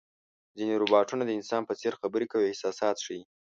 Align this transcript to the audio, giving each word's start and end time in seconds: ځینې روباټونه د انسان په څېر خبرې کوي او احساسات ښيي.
ځینې 0.57 0.73
روباټونه 0.81 1.23
د 1.25 1.31
انسان 1.39 1.61
په 1.65 1.73
څېر 1.79 1.93
خبرې 2.01 2.25
کوي 2.31 2.43
او 2.45 2.49
احساسات 2.51 2.97
ښيي. 3.05 3.21